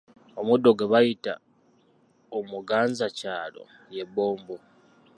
Omuddo 0.39 0.69
gwe 0.73 0.89
bayita 0.93 1.33
omuganzakyalo 2.37 3.63
ly'ebbombo. 3.91 4.55